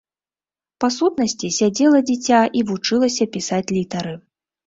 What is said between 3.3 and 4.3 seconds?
пісаць літары.